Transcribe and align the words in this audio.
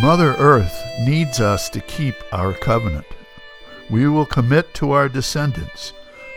Mother 0.00 0.34
Earth 0.34 0.84
needs 1.00 1.40
us 1.40 1.70
to 1.70 1.80
keep 1.80 2.14
our 2.30 2.52
covenant. 2.52 3.06
We 3.88 4.06
will 4.08 4.26
commit 4.26 4.74
to 4.74 4.92
our 4.92 5.08
descendants 5.08 5.94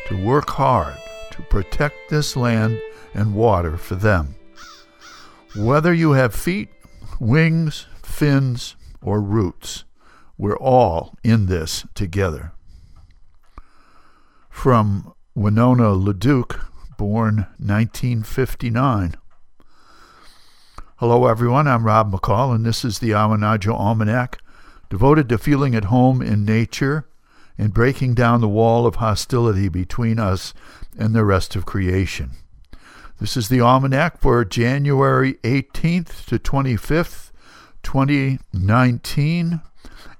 to 0.07 0.15
work 0.15 0.49
hard 0.51 0.95
to 1.31 1.41
protect 1.41 2.09
this 2.09 2.37
land 2.37 2.79
and 3.13 3.35
water 3.35 3.75
for 3.75 3.95
them. 3.95 4.35
Whether 5.57 5.93
you 5.93 6.13
have 6.13 6.33
feet, 6.33 6.69
wings, 7.19 7.85
fins, 8.01 8.77
or 9.01 9.19
roots, 9.19 9.83
we're 10.37 10.57
all 10.57 11.15
in 11.21 11.47
this 11.47 11.85
together. 11.95 12.53
From 14.49 15.13
Winona 15.35 15.89
LaDuke, 15.95 16.65
born 16.97 17.47
1959. 17.57 19.15
Hello, 20.99 21.27
everyone. 21.27 21.65
I'm 21.65 21.85
Rob 21.85 22.11
McCall, 22.11 22.53
and 22.53 22.65
this 22.65 22.83
is 22.83 22.99
the 22.99 23.11
Awanadjo 23.11 23.73
Almanac, 23.73 24.41
devoted 24.89 25.29
to 25.29 25.37
feeling 25.37 25.73
at 25.73 25.85
home 25.85 26.21
in 26.21 26.43
nature 26.43 27.07
and 27.57 27.73
breaking 27.73 28.15
down 28.15 28.41
the 28.41 28.49
wall 28.49 28.85
of 28.85 28.95
hostility 28.95 29.69
between 29.69 30.19
us 30.19 30.53
and 30.97 31.15
the 31.15 31.23
rest 31.23 31.55
of 31.55 31.65
creation. 31.65 32.31
This 33.17 33.37
is 33.37 33.47
the 33.47 33.61
Almanac 33.61 34.19
for 34.19 34.43
January 34.43 35.35
18th 35.35 36.25
to 36.25 36.37
25th, 36.37 37.31
2019, 37.81 39.61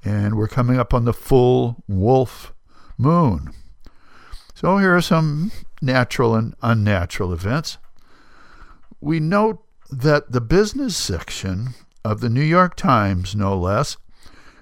and 0.06 0.38
we're 0.38 0.48
coming 0.48 0.80
up 0.80 0.94
on 0.94 1.04
the 1.04 1.12
full 1.12 1.84
wolf 1.90 2.54
moon. 2.98 3.52
So 4.56 4.78
here 4.78 4.96
are 4.96 5.02
some 5.02 5.52
natural 5.82 6.36
and 6.36 6.56
unnatural 6.62 7.34
events. 7.34 7.78
We 9.02 9.20
note 9.20 9.62
that 9.90 10.32
the 10.32 10.42
business 10.42 10.96
section 10.96 11.70
of 12.06 12.22
the 12.22 12.30
New 12.30 12.44
York 12.44 12.76
Times, 12.76 13.36
no 13.36 13.58
less, 13.58 13.98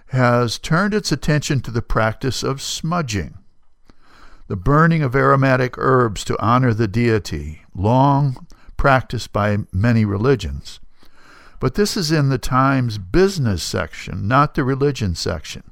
has 0.08 0.58
turned 0.58 0.94
its 0.94 1.12
attention 1.12 1.60
to 1.62 1.72
the 1.72 1.82
practice 1.82 2.44
of 2.44 2.62
smudging, 2.62 3.38
the 4.48 4.56
burning 4.56 5.04
of 5.04 5.16
aromatic 5.16 5.78
herbs 5.78 6.24
to 6.24 6.42
honor 6.42 6.74
the 6.74 6.88
deity, 6.88 7.62
long 7.76 8.48
practiced 8.78 9.34
by 9.34 9.58
many 9.74 10.06
religions. 10.06 10.80
But 11.60 11.76
this 11.76 11.98
is 11.98 12.12
in 12.12 12.30
the 12.30 12.38
Times 12.38 12.98
business 12.98 13.64
section, 13.64 14.28
not 14.28 14.54
the 14.54 14.64
religion 14.64 15.16
section. 15.16 15.64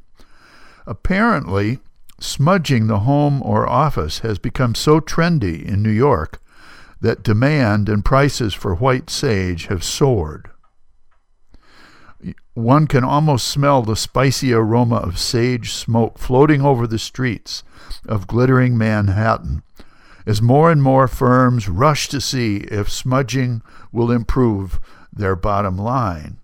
Apparently, 0.86 1.80
smudging 2.20 2.88
the 2.88 3.00
home 3.00 3.42
or 3.44 3.70
office 3.70 4.20
has 4.20 4.38
become 4.38 4.76
so 4.76 5.00
trendy 5.00 5.64
in 5.64 5.82
New 5.82 5.90
York 5.92 6.42
that 7.06 7.22
demand 7.22 7.88
and 7.88 8.04
prices 8.04 8.56
for 8.56 8.74
white 8.74 9.12
sage 9.12 9.68
have 9.68 9.84
soared. 9.84 10.50
One 12.56 12.88
can 12.88 13.04
almost 13.04 13.48
smell 13.48 13.84
the 13.84 13.96
spicy 13.96 14.52
aroma 14.52 14.96
of 14.96 15.20
sage 15.20 15.72
smoke 15.72 16.18
floating 16.18 16.64
over 16.64 16.88
the 16.88 16.98
streets 16.98 17.62
of 18.08 18.26
glittering 18.26 18.76
Manhattan 18.76 19.62
as 20.26 20.42
more 20.42 20.72
and 20.72 20.82
more 20.82 21.08
firms 21.08 21.70
rush 21.70 22.08
to 22.08 22.20
see 22.20 22.58
if 22.72 22.92
smudging 22.92 23.62
will 23.92 24.10
improve 24.10 24.80
their 25.14 25.36
bottom 25.36 25.78
line. 25.78 26.38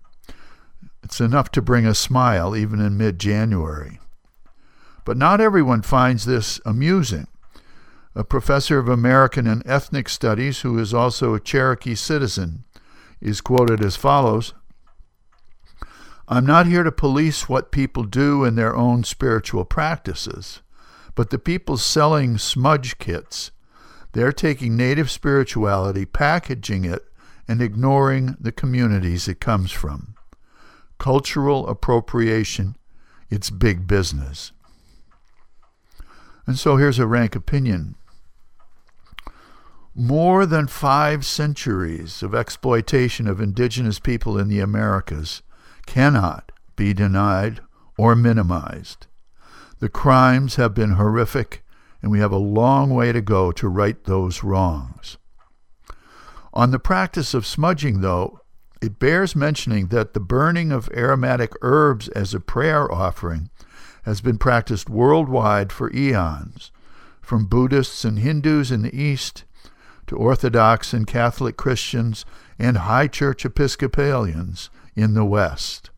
It's 1.02 1.20
enough 1.20 1.50
to 1.52 1.60
bring 1.60 1.86
a 1.86 1.92
smile 1.94 2.54
even 2.54 2.78
in 2.80 2.96
mid 2.96 3.18
January. 3.18 3.98
But 5.04 5.16
not 5.16 5.40
everyone 5.40 5.82
finds 5.82 6.24
this 6.24 6.60
amusing 6.64 7.26
a 8.14 8.24
professor 8.24 8.78
of 8.78 8.88
American 8.88 9.46
and 9.46 9.62
Ethnic 9.66 10.08
Studies 10.08 10.60
who 10.60 10.78
is 10.78 10.92
also 10.92 11.34
a 11.34 11.40
Cherokee 11.40 11.94
citizen, 11.94 12.64
is 13.20 13.40
quoted 13.40 13.82
as 13.82 13.96
follows 13.96 14.52
I'm 16.28 16.46
not 16.46 16.66
here 16.66 16.82
to 16.82 16.92
police 16.92 17.48
what 17.48 17.72
people 17.72 18.04
do 18.04 18.44
in 18.44 18.54
their 18.54 18.74
own 18.74 19.04
spiritual 19.04 19.64
practices, 19.64 20.62
but 21.14 21.30
the 21.30 21.38
people 21.38 21.76
selling 21.76 22.38
smudge 22.38 22.98
kits, 22.98 23.50
they're 24.12 24.32
taking 24.32 24.76
native 24.76 25.10
spirituality, 25.10 26.04
packaging 26.04 26.84
it, 26.84 27.04
and 27.48 27.60
ignoring 27.60 28.36
the 28.40 28.52
communities 28.52 29.26
it 29.26 29.40
comes 29.40 29.72
from. 29.72 30.14
Cultural 30.98 31.66
appropriation, 31.68 32.76
it's 33.28 33.50
big 33.50 33.86
business. 33.86 34.52
And 36.46 36.58
so 36.58 36.76
here's 36.76 36.98
a 36.98 37.06
rank 37.06 37.34
opinion 37.34 37.96
more 39.94 40.46
than 40.46 40.66
five 40.66 41.24
centuries 41.24 42.22
of 42.22 42.34
exploitation 42.34 43.28
of 43.28 43.40
indigenous 43.40 43.98
people 43.98 44.38
in 44.38 44.48
the 44.48 44.60
Americas 44.60 45.42
cannot 45.86 46.50
be 46.76 46.94
denied 46.94 47.60
or 47.98 48.16
minimized. 48.16 49.06
The 49.80 49.90
crimes 49.90 50.56
have 50.56 50.74
been 50.74 50.92
horrific, 50.92 51.62
and 52.00 52.10
we 52.10 52.20
have 52.20 52.32
a 52.32 52.36
long 52.36 52.90
way 52.90 53.12
to 53.12 53.20
go 53.20 53.52
to 53.52 53.68
right 53.68 54.02
those 54.04 54.42
wrongs. 54.42 55.18
On 56.54 56.70
the 56.70 56.78
practice 56.78 57.34
of 57.34 57.46
smudging, 57.46 58.00
though, 58.00 58.40
it 58.80 58.98
bears 58.98 59.36
mentioning 59.36 59.88
that 59.88 60.12
the 60.12 60.20
burning 60.20 60.72
of 60.72 60.88
aromatic 60.94 61.52
herbs 61.62 62.08
as 62.08 62.34
a 62.34 62.40
prayer 62.40 62.90
offering 62.90 63.50
has 64.04 64.20
been 64.20 64.38
practiced 64.38 64.90
worldwide 64.90 65.70
for 65.70 65.92
eons, 65.94 66.72
from 67.20 67.46
Buddhists 67.46 68.04
and 68.04 68.18
Hindus 68.18 68.70
in 68.70 68.82
the 68.82 68.94
East 68.94 69.44
to 70.06 70.16
Orthodox 70.16 70.92
and 70.92 71.06
Catholic 71.06 71.56
Christians 71.56 72.24
and 72.58 72.78
High 72.78 73.08
Church 73.08 73.44
Episcopalians 73.44 74.70
in 74.94 75.14
the 75.14 75.24
West. 75.24 75.90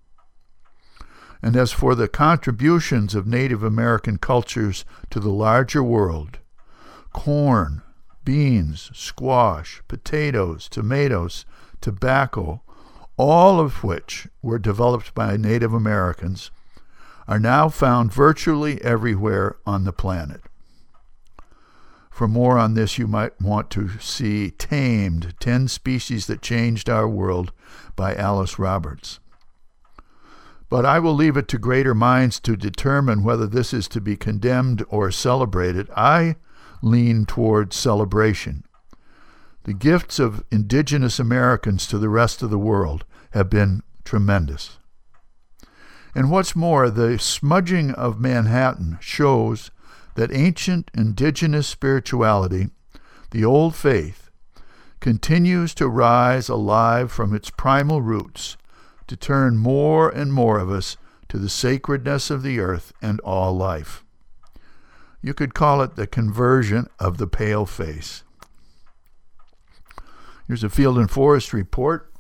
And 1.42 1.56
as 1.56 1.72
for 1.72 1.94
the 1.94 2.09
contributions 2.09 3.14
of 3.14 3.26
Native 3.26 3.62
American 3.62 4.19
cultures 4.19 4.84
to 5.10 5.20
the 5.20 5.31
larger 5.31 5.82
world, 5.82 6.38
corn, 7.12 7.82
beans, 8.25 8.91
squash, 8.94 9.82
potatoes, 9.88 10.69
tomatoes, 10.69 11.44
tobacco, 11.81 12.62
all 13.16 13.60
of 13.60 13.84
which 13.84 14.26
were 14.43 14.59
developed 14.59 15.14
by 15.14 15.37
Native 15.37 15.75
Americans, 15.75 16.50
are 17.28 17.38
now 17.38 17.69
found 17.69 18.12
virtually 18.12 18.82
everywhere 18.82 19.56
on 19.66 19.84
the 19.84 19.93
planet. 19.93 20.43
For 22.14 22.28
more 22.28 22.58
on 22.58 22.75
this, 22.75 22.97
you 22.97 23.08
might 23.08 23.42
want 23.42 23.70
to 23.70 23.98
see 23.98 24.52
Tamed 24.52 25.34
10 25.41 25.66
Species 25.66 26.28
That 26.28 26.42
Changed 26.42 26.88
Our 26.88 27.08
World 27.08 27.50
by 27.97 28.14
Alice 28.14 28.56
Roberts. 28.56 29.19
But 30.69 30.86
I 30.86 31.00
will 31.00 31.14
leave 31.14 31.36
it 31.36 31.48
to 31.48 31.58
greater 31.58 31.92
minds 31.92 32.38
to 32.41 32.56
determine 32.56 33.25
whether 33.25 33.48
this 33.48 33.75
is 33.75 33.88
to 33.88 34.00
be 34.00 34.14
condemned 34.16 34.84
or 34.88 35.10
celebrated. 35.10 35.91
I 35.97 36.36
lean 36.82 37.26
toward 37.26 37.72
celebration. 37.72 38.62
The 39.64 39.75
gifts 39.75 40.20
of 40.20 40.44
indigenous 40.52 41.19
Americans 41.19 41.84
to 41.88 41.98
the 41.98 42.08
rest 42.08 42.44
of 42.44 42.50
the 42.50 42.58
world 42.58 43.04
have 43.32 43.50
been 43.50 43.82
tremendous. 44.04 44.78
And 46.14 46.31
what's 46.31 46.54
more, 46.54 46.91
the 46.91 47.19
smudging 47.19 47.91
of 47.91 48.20
Manhattan 48.20 48.98
shows 49.00 49.72
that 50.14 50.32
ancient 50.32 50.91
indigenous 50.94 51.66
spirituality, 51.66 52.69
the 53.30 53.44
old 53.44 53.75
faith, 53.75 54.30
continues 55.00 55.75
to 55.75 55.88
rise 55.88 56.48
alive 56.48 57.12
from 57.12 57.34
its 57.34 57.50
primal 57.50 58.00
roots 58.00 58.56
to 59.06 59.16
turn 59.16 59.56
more 59.56 60.08
and 60.08 60.32
more 60.32 60.58
of 60.58 60.70
us 60.70 60.96
to 61.28 61.38
the 61.38 61.49
sacredness 61.49 62.31
of 62.31 62.43
the 62.43 62.58
earth 62.58 62.93
and 63.02 63.20
all 63.20 63.55
life. 63.55 64.05
You 65.20 65.34
could 65.34 65.55
call 65.55 65.82
it 65.82 65.96
the 65.96 66.06
conversion 66.06 66.87
of 66.99 67.19
the 67.19 67.26
pale 67.26 67.66
face. 67.66 68.22
Here's 70.46 70.64
a 70.64 70.69
field 70.69 70.99
and 70.99 71.11
forest 71.11 71.52
report. 71.52 72.11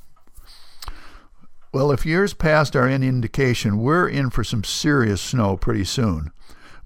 Well, 1.72 1.90
if 1.90 2.06
years 2.06 2.34
past 2.34 2.74
are 2.76 2.86
any 2.86 3.08
indication, 3.08 3.78
we're 3.78 4.08
in 4.08 4.30
for 4.30 4.44
some 4.44 4.64
serious 4.64 5.20
snow 5.20 5.56
pretty 5.56 5.84
soon. 5.84 6.32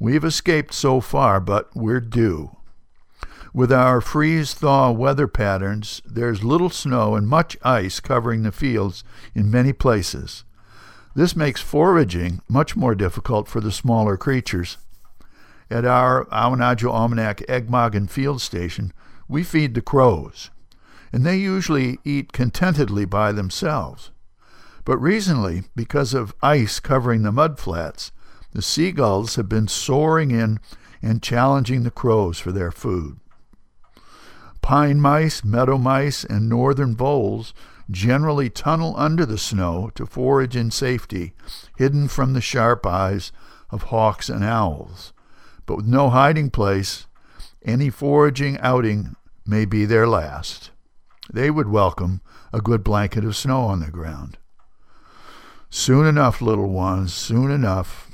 We've 0.00 0.24
escaped 0.24 0.74
so 0.74 1.00
far, 1.00 1.40
but 1.40 1.74
we're 1.74 2.00
due. 2.00 2.56
With 3.52 3.72
our 3.72 4.00
freeze 4.00 4.54
thaw 4.54 4.92
weather 4.92 5.26
patterns, 5.26 6.00
there's 6.04 6.44
little 6.44 6.70
snow 6.70 7.16
and 7.16 7.26
much 7.26 7.56
ice 7.64 7.98
covering 7.98 8.42
the 8.42 8.52
fields 8.52 9.02
in 9.34 9.50
many 9.50 9.72
places. 9.72 10.44
This 11.16 11.34
makes 11.34 11.60
foraging 11.60 12.42
much 12.48 12.76
more 12.76 12.94
difficult 12.94 13.48
for 13.48 13.60
the 13.60 13.72
smaller 13.72 14.16
creatures. 14.16 14.76
At 15.70 15.84
our 15.84 16.26
Awanadjo 16.26 16.90
Almanac 16.90 17.38
Eggemoggin 17.48 18.08
Field 18.08 18.40
Station, 18.40 18.92
we 19.28 19.42
feed 19.42 19.74
the 19.74 19.82
crows, 19.82 20.50
and 21.12 21.26
they 21.26 21.36
usually 21.36 21.98
eat 22.04 22.32
contentedly 22.32 23.04
by 23.04 23.32
themselves. 23.32 24.10
But 24.84 24.98
recently, 24.98 25.64
because 25.74 26.14
of 26.14 26.34
ice 26.40 26.78
covering 26.78 27.22
the 27.22 27.32
mud 27.32 27.58
flats, 27.58 28.12
the 28.52 28.62
seagulls 28.62 29.36
have 29.36 29.48
been 29.48 29.68
soaring 29.68 30.30
in 30.30 30.58
and 31.02 31.22
challenging 31.22 31.82
the 31.82 31.90
crows 31.90 32.38
for 32.38 32.52
their 32.52 32.70
food. 32.70 33.18
Pine 34.62 35.00
mice, 35.00 35.44
meadow 35.44 35.78
mice, 35.78 36.24
and 36.24 36.48
northern 36.48 36.94
voles 36.94 37.54
generally 37.90 38.50
tunnel 38.50 38.94
under 38.96 39.24
the 39.24 39.38
snow 39.38 39.90
to 39.94 40.04
forage 40.04 40.56
in 40.56 40.70
safety, 40.70 41.32
hidden 41.76 42.08
from 42.08 42.32
the 42.32 42.40
sharp 42.40 42.84
eyes 42.84 43.32
of 43.70 43.84
hawks 43.84 44.28
and 44.28 44.44
owls. 44.44 45.12
But 45.66 45.76
with 45.76 45.86
no 45.86 46.10
hiding 46.10 46.50
place, 46.50 47.06
any 47.64 47.90
foraging 47.90 48.58
outing 48.60 49.16
may 49.46 49.64
be 49.64 49.84
their 49.84 50.06
last. 50.06 50.70
They 51.32 51.50
would 51.50 51.68
welcome 51.68 52.20
a 52.52 52.60
good 52.60 52.82
blanket 52.82 53.24
of 53.24 53.36
snow 53.36 53.62
on 53.62 53.80
the 53.80 53.90
ground. 53.90 54.38
Soon 55.70 56.06
enough, 56.06 56.40
little 56.40 56.70
ones, 56.70 57.12
soon 57.12 57.50
enough. 57.50 58.07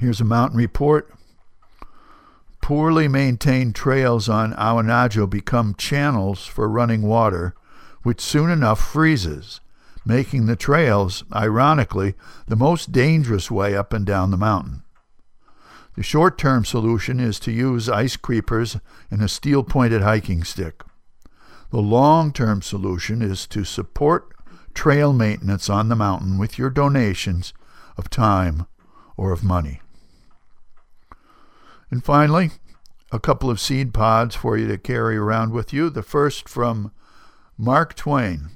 Here's 0.00 0.22
a 0.22 0.24
mountain 0.24 0.56
report. 0.56 1.12
Poorly 2.62 3.06
maintained 3.06 3.74
trails 3.74 4.30
on 4.30 4.54
Awanadjo 4.54 5.28
become 5.28 5.74
channels 5.74 6.46
for 6.46 6.70
running 6.70 7.02
water, 7.02 7.54
which 8.02 8.22
soon 8.22 8.48
enough 8.48 8.80
freezes, 8.80 9.60
making 10.06 10.46
the 10.46 10.56
trails, 10.56 11.24
ironically, 11.34 12.14
the 12.48 12.56
most 12.56 12.92
dangerous 12.92 13.50
way 13.50 13.76
up 13.76 13.92
and 13.92 14.06
down 14.06 14.30
the 14.30 14.38
mountain. 14.38 14.84
The 15.96 16.02
short 16.02 16.38
term 16.38 16.64
solution 16.64 17.20
is 17.20 17.38
to 17.40 17.52
use 17.52 17.90
ice 17.90 18.16
creepers 18.16 18.78
and 19.10 19.20
a 19.20 19.28
steel 19.28 19.62
pointed 19.62 20.00
hiking 20.00 20.44
stick. 20.44 20.82
The 21.72 21.82
long 21.82 22.32
term 22.32 22.62
solution 22.62 23.20
is 23.20 23.46
to 23.48 23.64
support 23.64 24.34
trail 24.72 25.12
maintenance 25.12 25.68
on 25.68 25.90
the 25.90 25.96
mountain 25.96 26.38
with 26.38 26.56
your 26.56 26.70
donations 26.70 27.52
of 27.98 28.08
time 28.08 28.66
or 29.18 29.32
of 29.32 29.44
money. 29.44 29.82
And 31.90 32.04
finally, 32.04 32.52
a 33.10 33.18
couple 33.18 33.50
of 33.50 33.60
seed 33.60 33.92
pods 33.92 34.36
for 34.36 34.56
you 34.56 34.68
to 34.68 34.78
carry 34.78 35.16
around 35.16 35.52
with 35.52 35.72
you. 35.72 35.90
The 35.90 36.02
first 36.02 36.48
from 36.48 36.92
Mark 37.58 37.94
Twain. 37.94 38.50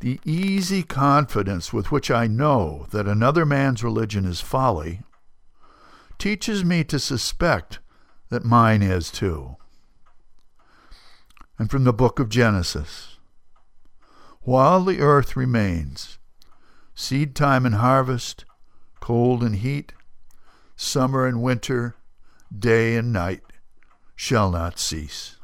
The 0.00 0.20
easy 0.24 0.82
confidence 0.82 1.72
with 1.72 1.92
which 1.92 2.10
I 2.10 2.26
know 2.26 2.86
that 2.90 3.06
another 3.06 3.44
man's 3.44 3.84
religion 3.84 4.24
is 4.24 4.40
folly 4.40 5.02
teaches 6.18 6.64
me 6.64 6.84
to 6.84 6.98
suspect 6.98 7.80
that 8.28 8.44
mine 8.44 8.82
is 8.82 9.10
too. 9.10 9.56
And 11.58 11.70
from 11.70 11.84
the 11.84 11.92
book 11.92 12.18
of 12.18 12.28
Genesis 12.28 13.16
While 14.42 14.84
the 14.84 15.00
earth 15.00 15.36
remains, 15.36 16.18
seed 16.94 17.34
time 17.34 17.66
and 17.66 17.76
harvest, 17.76 18.44
cold 19.00 19.42
and 19.42 19.56
heat, 19.56 19.92
summer 20.76 21.26
and 21.26 21.42
winter, 21.42 21.96
day 22.56 22.96
and 22.96 23.12
night 23.12 23.42
shall 24.14 24.50
not 24.50 24.78
cease. 24.78 25.36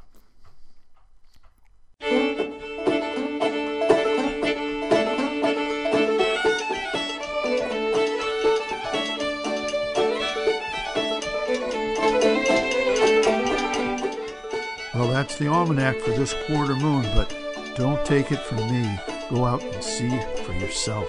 Well, 14.94 15.08
that's 15.08 15.36
the 15.38 15.46
almanac 15.46 15.98
for 16.00 16.10
this 16.10 16.34
quarter 16.46 16.75
moon, 16.75 17.02
but 17.14 17.32
don't 17.76 18.04
take 18.04 18.32
it 18.32 18.40
from 18.40 18.58
me. 18.58 18.98
Go 19.30 19.44
out 19.44 19.62
and 19.62 19.84
see 19.84 20.08
for 20.42 20.52
yourself. 20.54 21.08